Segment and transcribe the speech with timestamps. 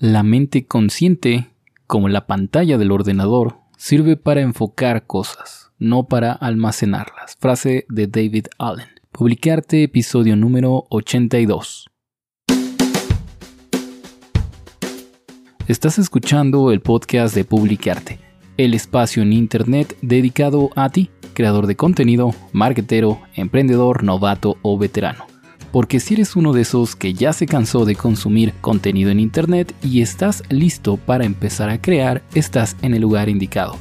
[0.00, 1.48] La mente consciente,
[1.88, 7.36] como la pantalla del ordenador, sirve para enfocar cosas, no para almacenarlas.
[7.40, 8.86] Frase de David Allen.
[9.10, 11.90] Publicarte episodio número 82.
[15.66, 18.20] Estás escuchando el podcast de Publicarte,
[18.56, 25.26] el espacio en Internet dedicado a ti, creador de contenido, marketero, emprendedor, novato o veterano
[25.72, 29.74] porque si eres uno de esos que ya se cansó de consumir contenido en Internet
[29.82, 33.76] y estás listo para empezar a crear, estás en el lugar indicado.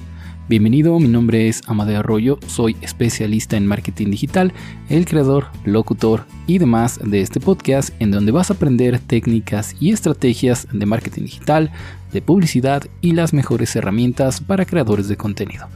[0.49, 4.53] Bienvenido, mi nombre es Amadeo Arroyo, soy especialista en marketing digital,
[4.87, 9.91] el creador, locutor y demás de este podcast en donde vas a aprender técnicas y
[9.91, 11.71] estrategias de marketing digital,
[12.13, 15.67] de publicidad y las mejores herramientas para creadores de contenido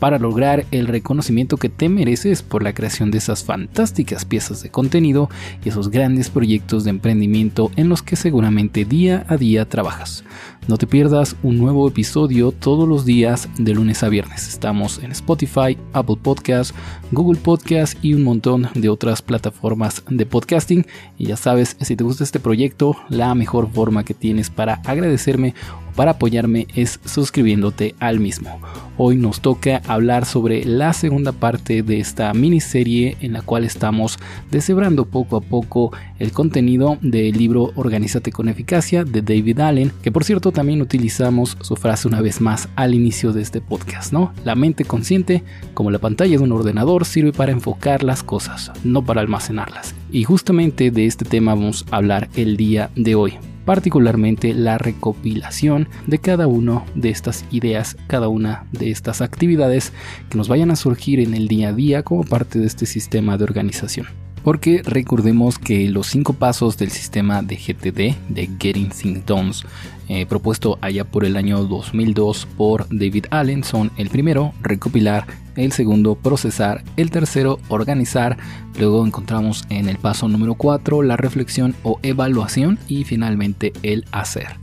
[0.00, 4.70] para lograr el reconocimiento que te mereces por la creación de esas fantásticas piezas de
[4.70, 5.28] contenido
[5.64, 10.24] y esos grandes proyectos de emprendimiento en los que seguramente día a día trabajas.
[10.68, 14.48] No te pierdas un nuevo episodio todos los días de lunes a viernes.
[14.48, 16.74] Estamos en Spotify, Apple Podcasts,
[17.12, 20.86] Google Podcasts y un montón de otras plataformas de podcasting.
[21.18, 25.54] Y ya sabes, si te gusta este proyecto, la mejor forma que tienes para agradecerme
[25.94, 28.60] para apoyarme es suscribiéndote al mismo.
[29.02, 34.18] Hoy nos toca hablar sobre la segunda parte de esta miniserie en la cual estamos
[34.50, 40.12] deshebrando poco a poco el contenido del libro Organízate con eficacia de David Allen, que
[40.12, 44.34] por cierto también utilizamos su frase una vez más al inicio de este podcast, ¿no?
[44.44, 49.02] La mente consciente, como la pantalla de un ordenador, sirve para enfocar las cosas, no
[49.02, 49.94] para almacenarlas.
[50.12, 53.38] Y justamente de este tema vamos a hablar el día de hoy
[53.70, 59.92] particularmente la recopilación de cada una de estas ideas, cada una de estas actividades
[60.28, 63.38] que nos vayan a surgir en el día a día como parte de este sistema
[63.38, 64.08] de organización.
[64.42, 69.52] Porque recordemos que los cinco pasos del sistema de GTD, de Getting Things Done,
[70.08, 75.72] eh, propuesto allá por el año 2002 por David Allen, son el primero, recopilar, el
[75.72, 78.38] segundo, procesar, el tercero, organizar,
[78.78, 84.56] luego encontramos en el paso número 4 la reflexión o evaluación y finalmente el hacer.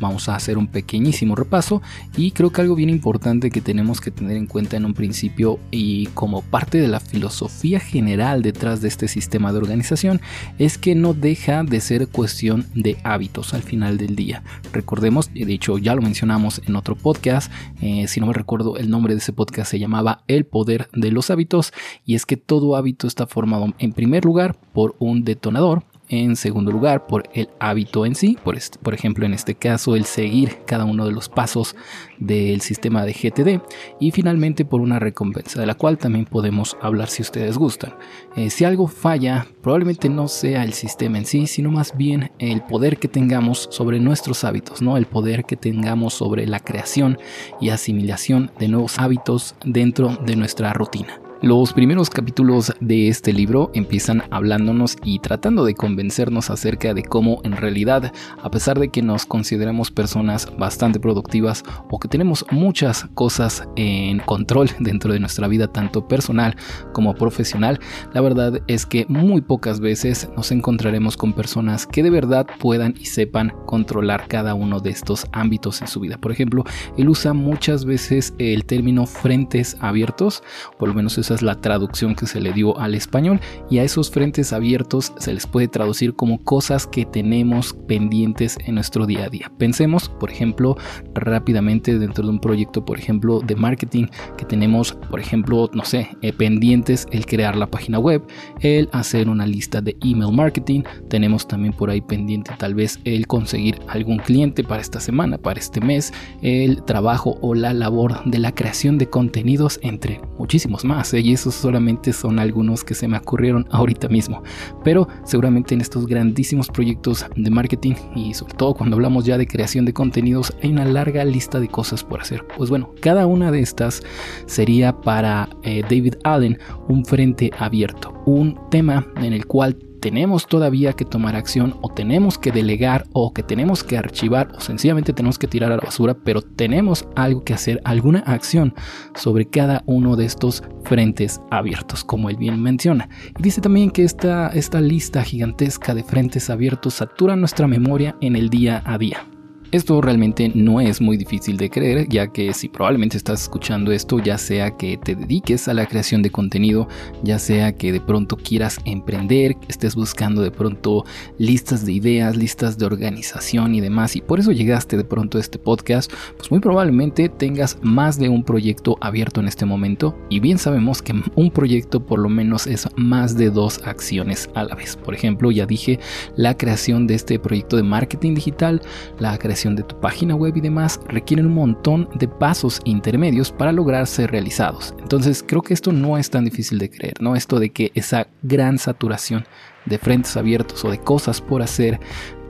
[0.00, 1.82] Vamos a hacer un pequeñísimo repaso
[2.16, 5.58] y creo que algo bien importante que tenemos que tener en cuenta en un principio
[5.70, 10.20] y como parte de la filosofía general detrás de este sistema de organización
[10.58, 14.42] es que no deja de ser cuestión de hábitos al final del día.
[14.72, 18.90] Recordemos, de hecho ya lo mencionamos en otro podcast, eh, si no me recuerdo el
[18.90, 21.72] nombre de ese podcast se llamaba El poder de los hábitos
[22.04, 26.72] y es que todo hábito está formado en primer lugar por un detonador en segundo
[26.72, 30.84] lugar, por el hábito en sí, por, por ejemplo en este caso el seguir cada
[30.84, 31.76] uno de los pasos
[32.18, 33.62] del sistema de GTD.
[34.00, 37.94] Y finalmente por una recompensa, de la cual también podemos hablar si ustedes gustan.
[38.36, 42.62] Eh, si algo falla, probablemente no sea el sistema en sí, sino más bien el
[42.62, 44.96] poder que tengamos sobre nuestros hábitos, ¿no?
[44.96, 47.18] El poder que tengamos sobre la creación
[47.60, 51.29] y asimilación de nuevos hábitos dentro de nuestra rutina.
[51.42, 57.40] Los primeros capítulos de este libro empiezan hablándonos y tratando de convencernos acerca de cómo
[57.44, 58.12] en realidad,
[58.42, 64.18] a pesar de que nos consideremos personas bastante productivas o que tenemos muchas cosas en
[64.18, 66.56] control dentro de nuestra vida, tanto personal
[66.92, 67.80] como profesional,
[68.12, 72.92] la verdad es que muy pocas veces nos encontraremos con personas que de verdad puedan
[73.00, 76.18] y sepan controlar cada uno de estos ámbitos en su vida.
[76.18, 76.64] Por ejemplo,
[76.98, 80.42] él usa muchas veces el término frentes abiertos,
[80.78, 83.84] por lo menos es es la traducción que se le dio al español y a
[83.84, 89.24] esos frentes abiertos se les puede traducir como cosas que tenemos pendientes en nuestro día
[89.24, 89.50] a día.
[89.58, 90.76] Pensemos, por ejemplo,
[91.14, 96.10] rápidamente dentro de un proyecto, por ejemplo, de marketing que tenemos, por ejemplo, no sé,
[96.22, 98.22] eh, pendientes el crear la página web,
[98.60, 103.26] el hacer una lista de email marketing, tenemos también por ahí pendiente tal vez el
[103.26, 106.12] conseguir algún cliente para esta semana, para este mes,
[106.42, 111.12] el trabajo o la labor de la creación de contenidos entre muchísimos más.
[111.14, 111.19] ¿eh?
[111.20, 114.42] Y esos solamente son algunos que se me ocurrieron ahorita mismo.
[114.84, 119.46] Pero seguramente en estos grandísimos proyectos de marketing y sobre todo cuando hablamos ya de
[119.46, 122.46] creación de contenidos hay una larga lista de cosas por hacer.
[122.56, 124.02] Pues bueno, cada una de estas
[124.46, 126.58] sería para eh, David Allen
[126.88, 132.38] un frente abierto, un tema en el cual tenemos todavía que tomar acción o tenemos
[132.38, 136.14] que delegar o que tenemos que archivar o sencillamente tenemos que tirar a la basura,
[136.14, 138.74] pero tenemos algo que hacer, alguna acción
[139.14, 143.08] sobre cada uno de estos frentes abiertos, como él bien menciona.
[143.38, 148.36] Y dice también que esta, esta lista gigantesca de frentes abiertos satura nuestra memoria en
[148.36, 149.29] el día a día.
[149.72, 154.18] Esto realmente no es muy difícil de creer, ya que si probablemente estás escuchando esto,
[154.18, 156.88] ya sea que te dediques a la creación de contenido,
[157.22, 161.04] ya sea que de pronto quieras emprender, estés buscando de pronto
[161.38, 165.40] listas de ideas, listas de organización y demás, y por eso llegaste de pronto a
[165.40, 170.40] este podcast, pues muy probablemente tengas más de un proyecto abierto en este momento, y
[170.40, 174.74] bien sabemos que un proyecto por lo menos es más de dos acciones a la
[174.74, 174.96] vez.
[174.96, 176.00] Por ejemplo, ya dije
[176.34, 178.82] la creación de este proyecto de marketing digital,
[179.20, 183.72] la creación de tu página web y demás requieren un montón de pasos intermedios para
[183.72, 184.94] lograr ser realizados.
[185.00, 187.36] Entonces creo que esto no es tan difícil de creer, ¿no?
[187.36, 189.44] Esto de que esa gran saturación
[189.86, 192.00] de frentes abiertos o de cosas por hacer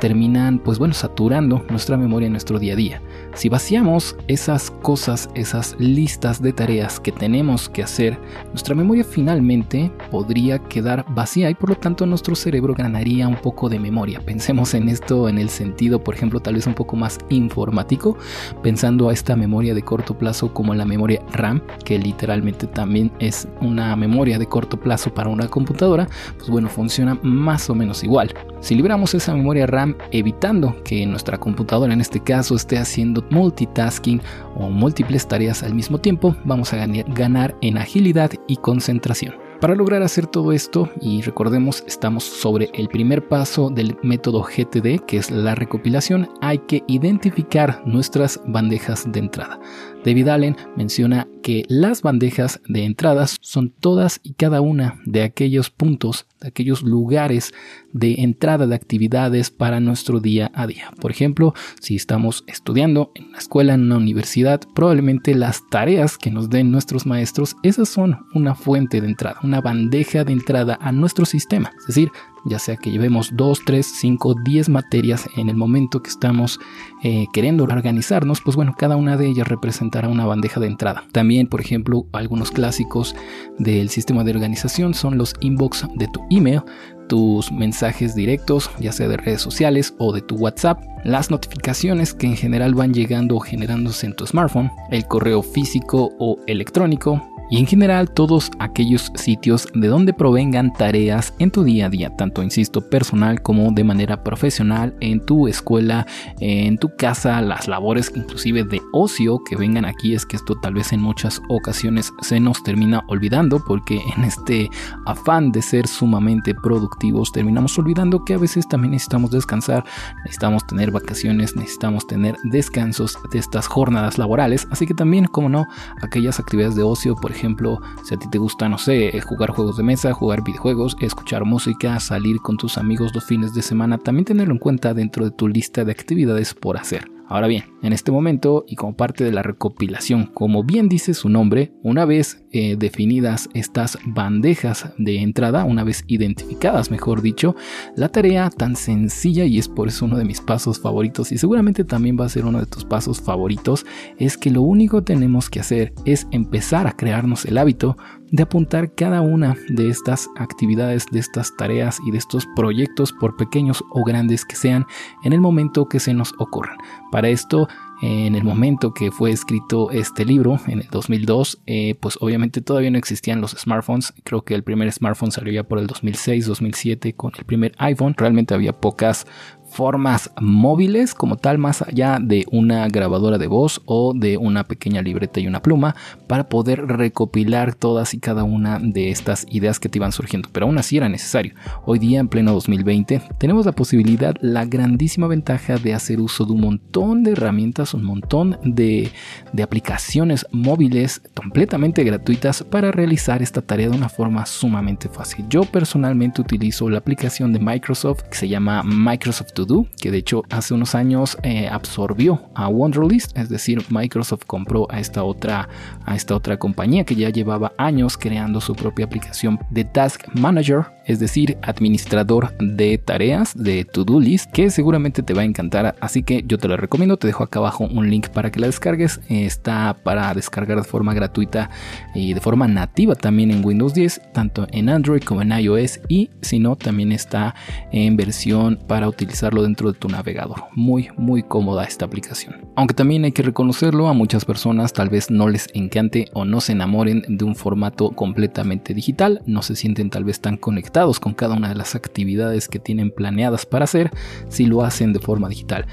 [0.00, 3.03] terminan, pues bueno, saturando nuestra memoria en nuestro día a día.
[3.35, 8.19] Si vaciamos esas cosas, esas listas de tareas que tenemos que hacer,
[8.49, 13.69] nuestra memoria finalmente podría quedar vacía y por lo tanto nuestro cerebro ganaría un poco
[13.69, 14.21] de memoria.
[14.21, 18.17] Pensemos en esto en el sentido, por ejemplo, tal vez un poco más informático,
[18.62, 23.47] pensando a esta memoria de corto plazo como la memoria RAM, que literalmente también es
[23.61, 28.34] una memoria de corto plazo para una computadora, pues bueno, funciona más o menos igual.
[28.61, 34.20] Si liberamos esa memoria RAM evitando que nuestra computadora en este caso esté haciendo multitasking
[34.56, 39.50] o múltiples tareas al mismo tiempo, vamos a ganar en agilidad y concentración.
[39.61, 45.05] Para lograr hacer todo esto, y recordemos, estamos sobre el primer paso del método GTD,
[45.05, 49.61] que es la recopilación, hay que identificar nuestras bandejas de entrada.
[50.03, 55.71] David Allen menciona que las bandejas de entradas son todas y cada una de aquellos
[55.71, 57.53] puntos, de aquellos lugares
[57.93, 60.91] de entrada de actividades para nuestro día a día.
[61.01, 66.31] Por ejemplo, si estamos estudiando en una escuela, en una universidad, probablemente las tareas que
[66.31, 70.93] nos den nuestros maestros, esas son una fuente de entrada, una bandeja de entrada a
[70.93, 71.73] nuestro sistema.
[71.81, 72.12] Es decir,
[72.44, 76.61] ya sea que llevemos 2, 3, 5, 10 materias en el momento que estamos
[77.02, 81.05] eh, queriendo organizarnos, pues bueno, cada una de ellas representará una bandeja de entrada.
[81.12, 83.17] También, por ejemplo, algunos clásicos
[83.58, 86.62] del sistema de organización son los inbox de tu email,
[87.08, 92.29] tus mensajes directos, ya sea de redes sociales o de tu WhatsApp, las notificaciones que
[92.29, 97.20] en general van llegando o generándose en tu smartphone, el correo físico o electrónico,
[97.50, 102.17] y en general todos aquellos sitios de donde provengan tareas en tu día a día,
[102.17, 106.06] tanto insisto personal como de manera profesional, en tu escuela,
[106.38, 110.75] en tu casa, las labores inclusive de ocio que vengan aquí, es que esto tal
[110.75, 114.70] vez en muchas ocasiones se nos termina olvidando porque en este
[115.06, 119.85] afán de ser sumamente productivos terminamos olvidando que a veces también necesitamos descansar,
[120.25, 125.67] necesitamos tener vacaciones, necesitamos tener descansos de estas jornadas laborales, así que también, como no,
[126.00, 129.51] aquellas actividades de ocio, por ejemplo, ejemplo, si a ti te gusta, no sé, jugar
[129.51, 133.99] juegos de mesa, jugar videojuegos, escuchar música, salir con tus amigos los fines de semana,
[133.99, 137.19] también tenerlo en cuenta dentro de tu lista de actividades por hacer.
[137.31, 141.29] Ahora bien, en este momento y como parte de la recopilación, como bien dice su
[141.29, 147.55] nombre, una vez eh, definidas estas bandejas de entrada, una vez identificadas, mejor dicho,
[147.94, 151.85] la tarea tan sencilla y es por eso uno de mis pasos favoritos y seguramente
[151.85, 153.87] también va a ser uno de tus pasos favoritos,
[154.19, 157.97] es que lo único que tenemos que hacer es empezar a crearnos el hábito
[158.32, 163.37] de apuntar cada una de estas actividades, de estas tareas y de estos proyectos, por
[163.37, 164.87] pequeños o grandes que sean,
[165.25, 166.79] en el momento que se nos ocurran.
[167.28, 167.69] Esto,
[168.02, 172.90] en el momento que fue escrito este libro, en el 2002, eh, pues obviamente todavía
[172.90, 174.14] no existían los smartphones.
[174.25, 178.14] Creo que el primer smartphone salió ya por el 2006, 2007 con el primer iPhone.
[178.17, 179.26] Realmente había pocas
[179.70, 185.03] formas móviles como tal más allá de una grabadora de voz o de una pequeña
[185.03, 185.94] libreta y una pluma
[186.27, 190.48] para poder recopilar todas y cada una de estas ideas que te iban surgiendo.
[190.53, 191.55] Pero aún así era necesario.
[191.84, 196.53] Hoy día en pleno 2020 tenemos la posibilidad la grandísima ventaja de hacer uso de
[196.53, 199.10] un montón de herramientas un montón de,
[199.53, 205.46] de aplicaciones móviles completamente gratuitas para realizar esta tarea de una forma sumamente fácil.
[205.48, 209.53] Yo personalmente utilizo la aplicación de Microsoft que se llama Microsoft
[210.00, 215.00] que de hecho hace unos años eh, absorbió a Wonderlist, es decir, Microsoft compró a
[215.00, 215.69] esta otra
[216.05, 220.86] a esta otra compañía que ya llevaba años creando su propia aplicación de Task Manager
[221.10, 225.96] es decir, administrador de tareas de To-Do List, que seguramente te va a encantar.
[226.00, 227.17] Así que yo te la recomiendo.
[227.17, 229.20] Te dejo acá abajo un link para que la descargues.
[229.29, 231.69] Está para descargar de forma gratuita
[232.14, 236.00] y de forma nativa también en Windows 10, tanto en Android como en iOS.
[236.06, 237.56] Y si no, también está
[237.90, 239.08] en versión para
[239.51, 240.65] utilizarlo dentro de tu navegador.
[240.75, 242.69] Muy, muy cómoda esta aplicación.
[242.77, 246.61] Aunque también hay que reconocerlo, a muchas personas tal vez no les encante o no
[246.61, 249.43] se enamoren de un formato completamente digital.
[249.47, 253.11] No se sienten tal vez tan conectados con cada una de las actividades que tienen
[253.11, 254.11] planeadas para hacer
[254.49, 255.87] si lo hacen de forma digital.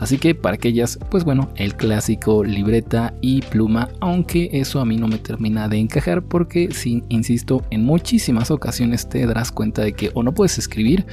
[0.00, 4.96] Así que para aquellas, pues bueno, el clásico libreta y pluma, aunque eso a mí
[4.96, 9.92] no me termina de encajar porque si insisto, en muchísimas ocasiones te darás cuenta de
[9.92, 11.04] que o no puedes escribir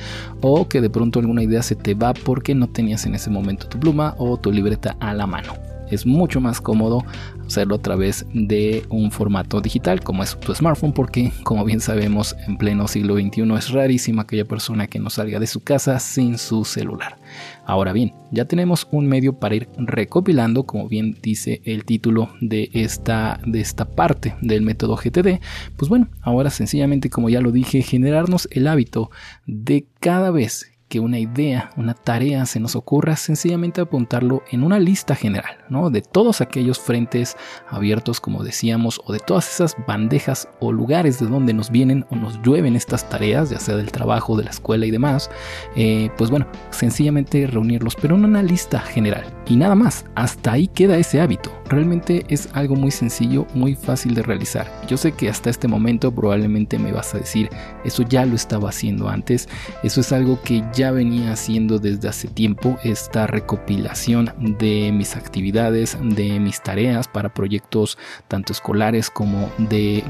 [0.41, 3.67] o que de pronto alguna idea se te va porque no tenías en ese momento
[3.67, 7.03] tu pluma o tu libreta a la mano es mucho más cómodo
[7.45, 12.35] hacerlo a través de un formato digital como es tu smartphone porque como bien sabemos
[12.47, 16.37] en pleno siglo XXI es rarísima aquella persona que no salga de su casa sin
[16.37, 17.17] su celular.
[17.65, 22.69] Ahora bien, ya tenemos un medio para ir recopilando, como bien dice el título de
[22.73, 25.41] esta, de esta parte del método GTD,
[25.75, 29.09] pues bueno, ahora sencillamente como ya lo dije, generarnos el hábito
[29.45, 34.79] de cada vez que una idea, una tarea se nos ocurra, sencillamente apuntarlo en una
[34.79, 35.89] lista general, ¿no?
[35.89, 37.35] De todos aquellos frentes
[37.69, 42.15] abiertos, como decíamos, o de todas esas bandejas o lugares de donde nos vienen o
[42.15, 45.29] nos llueven estas tareas, ya sea del trabajo, de la escuela y demás,
[45.75, 49.25] eh, pues bueno, sencillamente reunirlos, pero en una lista general.
[49.47, 51.51] Y nada más, hasta ahí queda ese hábito.
[51.69, 54.71] Realmente es algo muy sencillo, muy fácil de realizar.
[54.87, 57.49] Yo sé que hasta este momento probablemente me vas a decir,
[57.83, 59.49] eso ya lo estaba haciendo antes,
[59.83, 65.97] eso es algo que ya venía haciendo desde hace tiempo esta recopilación de mis actividades,
[66.01, 67.97] de mis tareas para proyectos
[68.27, 70.03] tanto escolares como de,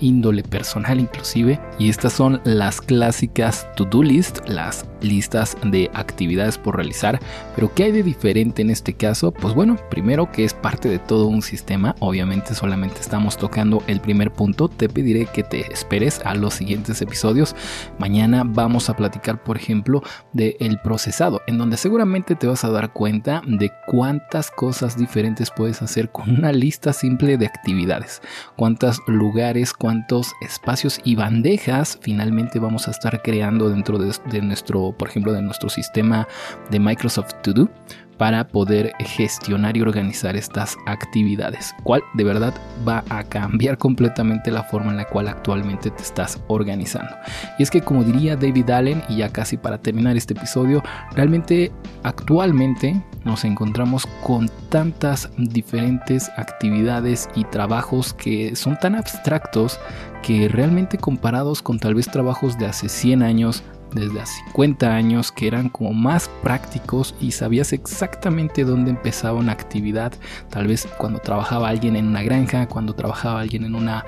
[0.00, 1.60] índole personal inclusive.
[1.78, 7.20] Y estas son las clásicas to-do list, las listas de actividades por realizar.
[7.54, 9.32] Pero ¿qué hay de diferente en este caso?
[9.32, 11.96] Pues bueno, primero que es parte de todo un sistema.
[11.98, 14.68] Obviamente solamente estamos tocando el primer punto.
[14.68, 17.56] Te pediré que te esperes a los siguientes episodios.
[17.98, 22.70] Mañana vamos a platicar, por ejemplo, de el procesado, en donde seguramente te vas a
[22.70, 28.22] dar cuenta de cuántas cosas diferentes puedes hacer con una lista simple de actividades,
[28.54, 34.92] cuántos lugares, cuántos espacios y bandejas finalmente vamos a estar creando dentro de, de nuestro,
[34.92, 36.28] por ejemplo, de nuestro sistema
[36.70, 37.70] de Microsoft To Do
[38.18, 42.54] para poder gestionar y organizar estas actividades, cual de verdad
[42.86, 47.10] va a cambiar completamente la forma en la cual actualmente te estás organizando.
[47.58, 50.82] Y es que como diría David Allen, y ya casi para terminar este episodio,
[51.14, 51.72] realmente
[52.02, 59.78] actualmente nos encontramos con tantas diferentes actividades y trabajos que son tan abstractos
[60.22, 65.32] que realmente comparados con tal vez trabajos de hace 100 años, desde hace 50 años
[65.32, 70.12] que eran como más prácticos y sabías exactamente dónde empezaba una actividad,
[70.50, 74.04] tal vez cuando trabajaba alguien en una granja, cuando trabajaba alguien en una,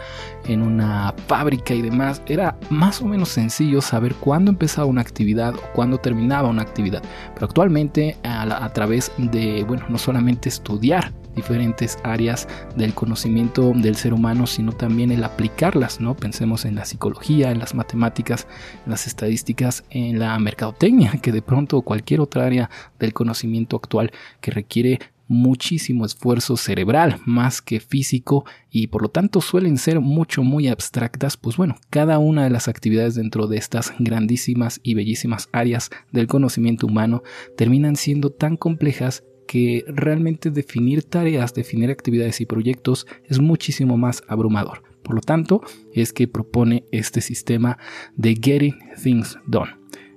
[0.46, 5.54] en una fábrica y demás, era más o menos sencillo saber cuándo empezaba una actividad
[5.54, 7.02] o cuándo terminaba una actividad,
[7.34, 13.96] pero actualmente a, a través de, bueno, no solamente estudiar diferentes áreas del conocimiento del
[13.96, 16.14] ser humano, sino también el aplicarlas, ¿no?
[16.14, 18.46] Pensemos en la psicología, en las matemáticas,
[18.84, 24.12] en las estadísticas, en la mercadotecnia, que de pronto cualquier otra área del conocimiento actual
[24.40, 24.98] que requiere
[25.30, 31.36] muchísimo esfuerzo cerebral más que físico y por lo tanto suelen ser mucho muy abstractas,
[31.36, 36.26] pues bueno, cada una de las actividades dentro de estas grandísimas y bellísimas áreas del
[36.26, 37.22] conocimiento humano
[37.56, 44.24] terminan siendo tan complejas que realmente definir tareas, definir actividades y proyectos es muchísimo más
[44.26, 44.89] abrumador.
[45.02, 47.78] Por lo tanto, es que propone este sistema
[48.16, 49.72] de Getting Things Done.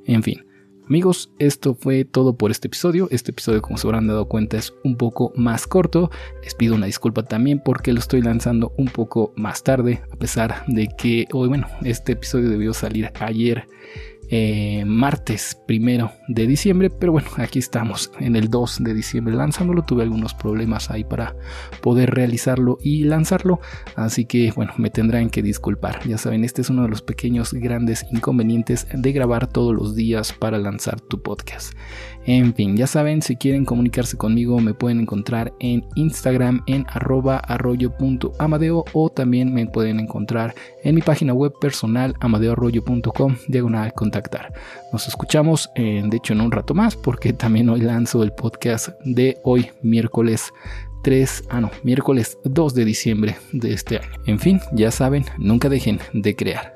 [0.05, 0.45] En fin,
[0.87, 3.07] amigos, esto fue todo por este episodio.
[3.11, 6.11] Este episodio, como se habrán dado cuenta, es un poco más corto.
[6.43, 10.63] Les pido una disculpa también porque lo estoy lanzando un poco más tarde, a pesar
[10.67, 13.67] de que hoy, bueno, este episodio debió salir ayer
[14.29, 19.83] eh, martes primero de diciembre, pero bueno, aquí estamos en el 2 de diciembre lanzándolo.
[19.83, 21.35] Tuve algunos problemas ahí para
[21.81, 23.59] poder realizarlo y lanzarlo,
[23.95, 26.07] así que bueno, me tendrán que disculpar.
[26.07, 30.33] Ya saben, este es uno de los pequeños grandes inconvenientes de grabar todos los días
[30.33, 31.73] para lanzar tu podcast.
[32.25, 37.37] En fin, ya saben, si quieren comunicarse conmigo me pueden encontrar en Instagram en arroba
[37.37, 43.35] arroyo.amadeo o también me pueden encontrar en mi página web personal amadeoarroyo.com
[44.91, 49.37] Nos escuchamos de hecho en un rato más porque también hoy lanzo el podcast de
[49.43, 50.51] hoy miércoles
[51.03, 54.11] 3, ah no, miércoles 2 de diciembre de este año.
[54.25, 56.72] En fin, ya saben, nunca dejen de crear.